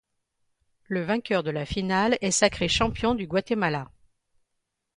Le 0.85 1.03
vainqueur 1.03 1.43
de 1.43 1.51
la 1.51 1.63
finale 1.63 2.17
est 2.21 2.31
sacré 2.31 2.67
champion 2.67 3.13
du 3.13 3.27
Guatemala. 3.27 3.91